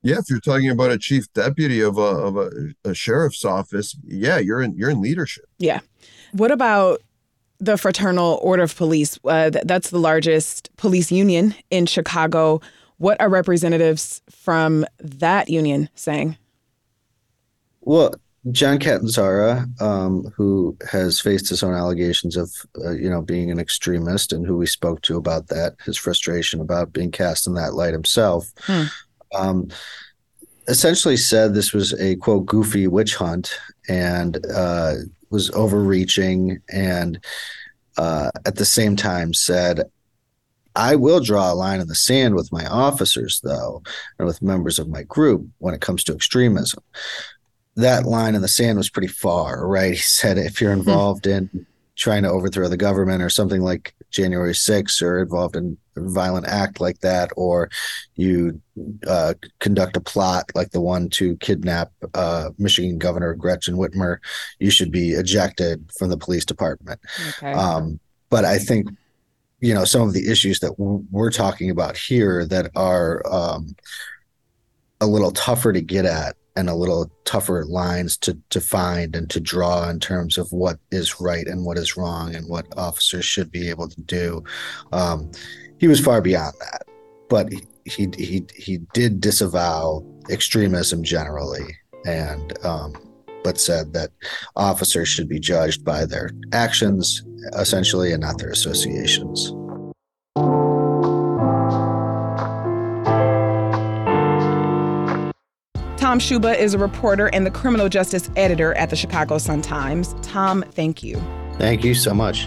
Yeah, 0.04 0.18
if 0.18 0.30
you're 0.30 0.40
talking 0.40 0.70
about 0.70 0.90
a 0.90 0.98
chief 0.98 1.32
deputy 1.32 1.80
of 1.80 1.98
a 1.98 2.00
of 2.00 2.36
a, 2.36 2.50
a 2.84 2.94
sheriff's 2.94 3.44
office, 3.44 3.96
yeah, 4.04 4.38
you're 4.38 4.62
in 4.62 4.76
you're 4.76 4.90
in 4.90 5.00
leadership. 5.00 5.46
Yeah. 5.58 5.80
What 6.32 6.50
about 6.50 7.00
the 7.60 7.78
Fraternal 7.78 8.38
Order 8.42 8.64
of 8.64 8.76
Police. 8.76 9.18
Uh, 9.24 9.50
th- 9.50 9.64
that's 9.66 9.90
the 9.90 9.98
largest 9.98 10.70
police 10.76 11.10
union 11.10 11.54
in 11.70 11.86
Chicago. 11.86 12.60
What 12.98 13.20
are 13.20 13.28
representatives 13.28 14.22
from 14.30 14.84
that 14.98 15.48
union 15.48 15.88
saying? 15.94 16.36
Well, 17.80 18.14
John 18.50 18.78
Catanzara, 18.78 19.80
um, 19.80 20.30
who 20.36 20.76
has 20.90 21.20
faced 21.20 21.48
his 21.48 21.62
own 21.62 21.74
allegations 21.74 22.36
of, 22.36 22.50
uh, 22.84 22.90
you 22.90 23.08
know, 23.08 23.22
being 23.22 23.50
an 23.50 23.58
extremist, 23.58 24.32
and 24.32 24.46
who 24.46 24.56
we 24.56 24.66
spoke 24.66 25.00
to 25.02 25.16
about 25.16 25.48
that, 25.48 25.76
his 25.84 25.96
frustration 25.96 26.60
about 26.60 26.92
being 26.92 27.10
cast 27.10 27.46
in 27.46 27.54
that 27.54 27.74
light 27.74 27.94
himself, 27.94 28.52
hmm. 28.60 28.84
Um, 29.34 29.68
essentially 30.68 31.16
said 31.16 31.54
this 31.54 31.72
was 31.72 31.92
a 32.00 32.16
quote 32.16 32.46
goofy 32.46 32.86
witch 32.86 33.16
hunt, 33.16 33.58
and 33.88 34.44
uh, 34.54 34.94
was 35.30 35.50
overreaching 35.50 36.60
and 36.72 37.18
uh, 37.96 38.30
at 38.46 38.56
the 38.56 38.64
same 38.64 38.96
time 38.96 39.34
said, 39.34 39.82
I 40.76 40.96
will 40.96 41.20
draw 41.20 41.52
a 41.52 41.54
line 41.54 41.80
in 41.80 41.88
the 41.88 41.94
sand 41.94 42.34
with 42.34 42.50
my 42.50 42.66
officers, 42.66 43.40
though, 43.44 43.82
and 44.18 44.26
with 44.26 44.42
members 44.42 44.78
of 44.78 44.88
my 44.88 45.04
group 45.04 45.46
when 45.58 45.74
it 45.74 45.80
comes 45.80 46.02
to 46.04 46.14
extremism. 46.14 46.82
That 47.76 48.06
line 48.06 48.34
in 48.34 48.42
the 48.42 48.48
sand 48.48 48.78
was 48.78 48.90
pretty 48.90 49.08
far, 49.08 49.66
right? 49.66 49.92
He 49.94 49.98
said, 49.98 50.38
if 50.38 50.60
you're 50.60 50.72
hmm. 50.72 50.80
involved 50.80 51.26
in 51.26 51.66
trying 51.96 52.24
to 52.24 52.30
overthrow 52.30 52.68
the 52.68 52.76
government 52.76 53.22
or 53.22 53.30
something 53.30 53.62
like 53.62 53.94
January 54.14 54.52
6th 54.52 55.02
or 55.02 55.20
involved 55.20 55.56
in 55.56 55.76
a 55.96 56.00
violent 56.00 56.46
act 56.46 56.80
like 56.80 57.00
that, 57.00 57.30
or 57.36 57.70
you 58.16 58.60
uh, 59.06 59.34
conduct 59.60 59.96
a 59.96 60.00
plot 60.00 60.50
like 60.54 60.70
the 60.70 60.80
one 60.80 61.08
to 61.10 61.36
kidnap 61.36 61.92
uh, 62.14 62.50
Michigan 62.58 62.98
Governor 62.98 63.34
Gretchen 63.34 63.76
Whitmer, 63.76 64.18
you 64.58 64.70
should 64.70 64.90
be 64.90 65.10
ejected 65.10 65.90
from 65.98 66.10
the 66.10 66.16
police 66.16 66.44
department. 66.44 67.00
Okay. 67.36 67.52
Um, 67.52 68.00
but 68.30 68.44
I 68.44 68.58
think, 68.58 68.88
you 69.60 69.72
know 69.72 69.86
some 69.86 70.02
of 70.02 70.12
the 70.12 70.30
issues 70.30 70.60
that 70.60 70.74
we're 70.78 71.30
talking 71.30 71.70
about 71.70 71.96
here 71.96 72.44
that 72.44 72.70
are 72.76 73.22
um, 73.26 73.74
a 75.00 75.06
little 75.06 75.30
tougher 75.30 75.72
to 75.72 75.80
get 75.80 76.04
at 76.04 76.36
and 76.56 76.68
a 76.68 76.74
little 76.74 77.10
tougher 77.24 77.64
lines 77.64 78.16
to 78.18 78.38
to 78.50 78.60
find 78.60 79.16
and 79.16 79.28
to 79.30 79.40
draw 79.40 79.88
in 79.88 79.98
terms 79.98 80.38
of 80.38 80.50
what 80.52 80.78
is 80.90 81.20
right 81.20 81.46
and 81.46 81.64
what 81.64 81.78
is 81.78 81.96
wrong 81.96 82.34
and 82.34 82.48
what 82.48 82.66
officers 82.76 83.24
should 83.24 83.50
be 83.50 83.68
able 83.68 83.88
to 83.88 84.00
do. 84.02 84.42
Um, 84.92 85.30
he 85.78 85.88
was 85.88 86.00
far 86.00 86.20
beyond 86.20 86.54
that, 86.60 86.82
but 87.28 87.52
he 87.52 88.08
he 88.16 88.46
he, 88.54 88.78
did 88.94 89.20
disavow 89.20 90.04
extremism 90.30 91.02
generally 91.02 91.76
and 92.06 92.64
um, 92.64 92.94
but 93.42 93.58
said 93.58 93.92
that 93.92 94.10
officers 94.56 95.08
should 95.08 95.28
be 95.28 95.38
judged 95.38 95.84
by 95.84 96.06
their 96.06 96.30
actions 96.52 97.22
essentially 97.54 98.12
and 98.12 98.22
not 98.22 98.38
their 98.38 98.50
associations. 98.50 99.52
Tom 106.14 106.20
Schuba 106.20 106.56
is 106.56 106.74
a 106.74 106.78
reporter 106.78 107.26
and 107.32 107.44
the 107.44 107.50
criminal 107.50 107.88
justice 107.88 108.30
editor 108.36 108.72
at 108.74 108.88
the 108.88 108.94
Chicago 108.94 109.36
Sun-Times. 109.36 110.14
Tom, 110.22 110.64
thank 110.70 111.02
you. 111.02 111.20
Thank 111.58 111.82
you 111.82 111.92
so 111.92 112.14
much. 112.14 112.46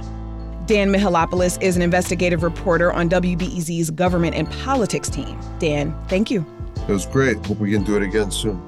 Dan 0.68 0.90
Mihalopoulos 0.90 1.62
is 1.62 1.76
an 1.76 1.82
investigative 1.82 2.44
reporter 2.44 2.94
on 2.94 3.10
WBEZ's 3.10 3.92
government 3.92 4.36
and 4.36 4.50
politics 4.64 5.10
team. 5.10 5.38
Dan, 5.60 5.94
thank 6.08 6.32
you. 6.32 6.46
It 6.88 6.94
was 6.94 7.06
great. 7.08 7.46
Hope 7.46 7.58
we 7.58 7.72
can 7.72 7.84
do 7.84 7.98
it 7.98 8.04
again 8.04 8.32
soon. 8.32 8.64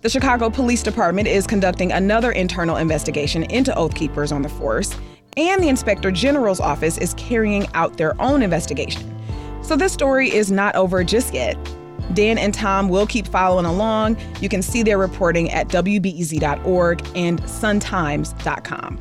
The 0.00 0.08
Chicago 0.08 0.48
Police 0.48 0.82
Department 0.82 1.28
is 1.28 1.46
conducting 1.46 1.92
another 1.92 2.32
internal 2.32 2.76
investigation 2.76 3.42
into 3.42 3.76
Oath 3.76 3.94
Keepers 3.94 4.32
on 4.32 4.40
the 4.40 4.48
force, 4.48 4.96
and 5.36 5.62
the 5.62 5.68
Inspector 5.68 6.10
General's 6.12 6.60
office 6.60 6.96
is 6.96 7.12
carrying 7.18 7.66
out 7.74 7.98
their 7.98 8.18
own 8.18 8.40
investigation. 8.40 9.20
So 9.62 9.76
this 9.76 9.92
story 9.92 10.32
is 10.32 10.50
not 10.50 10.76
over 10.76 11.04
just 11.04 11.34
yet. 11.34 11.58
Dan 12.14 12.38
and 12.38 12.52
Tom 12.52 12.88
will 12.88 13.06
keep 13.06 13.26
following 13.26 13.66
along. 13.66 14.16
You 14.40 14.48
can 14.48 14.62
see 14.62 14.82
their 14.82 14.98
reporting 14.98 15.50
at 15.50 15.68
WBEZ.org 15.68 17.06
and 17.14 17.42
suntimes.com. 17.42 19.00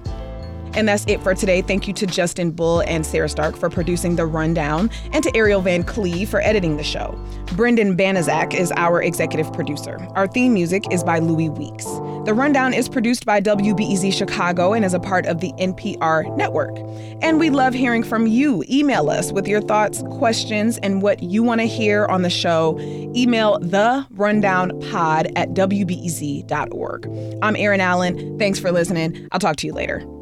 And 0.74 0.88
that's 0.88 1.06
it 1.08 1.22
for 1.22 1.36
today. 1.36 1.62
Thank 1.62 1.88
you 1.88 1.94
to 1.94 2.06
Justin 2.06 2.52
Bull 2.52 2.82
and 2.82 3.06
Sarah 3.06 3.30
Stark 3.30 3.58
for 3.58 3.70
producing 3.70 4.16
The 4.16 4.26
Rundown, 4.26 4.90
and 5.12 5.24
to 5.24 5.36
Ariel 5.36 5.62
Van 5.62 5.84
Cleve 5.84 6.30
for 6.30 6.42
editing 6.42 6.78
the 6.78 6.84
show. 6.84 7.18
Brendan 7.56 7.98
Banaszak 7.98 8.54
is 8.54 8.72
our 8.76 9.02
executive 9.02 9.52
producer. 9.54 9.98
Our 10.16 10.28
theme 10.28 10.54
music 10.54 10.84
is 10.92 11.04
by 11.04 11.20
Louis 11.20 11.50
Weeks. 11.50 11.86
The 12.26 12.34
Rundown 12.34 12.74
is 12.74 12.88
produced 12.88 13.26
by 13.26 13.42
WBEZ 13.42 14.14
Chicago 14.14 14.74
and 14.74 14.86
is 14.86 14.94
a 14.94 15.00
part 15.00 15.26
of 15.26 15.40
the 15.40 15.52
NPR 15.54 16.36
network. 16.38 16.78
And 17.22 17.40
we 17.40 17.50
love 17.50 17.74
hearing 17.74 18.04
from 18.04 18.28
you. 18.28 18.64
Email 18.70 19.10
us 19.10 19.32
with 19.32 19.48
your 19.48 19.62
thoughts, 19.62 20.04
questions, 20.12 20.78
and 20.80 21.02
what 21.02 21.24
you 21.24 21.42
want 21.44 21.62
to 21.62 21.68
hear 21.68 22.06
on 22.06 22.22
the 22.22 22.30
show. 22.30 22.78
Email 23.16 23.58
the 23.60 24.06
rundownpod 24.14 25.32
at 25.36 25.50
wbez.org. 25.50 27.40
I'm 27.42 27.56
Erin 27.56 27.82
Allen. 27.82 28.38
Thanks 28.38 28.60
for 28.60 28.72
listening. 28.72 29.28
I'll 29.32 29.40
talk 29.40 29.56
to 29.58 29.68
you 29.68 29.74
later. 29.74 30.19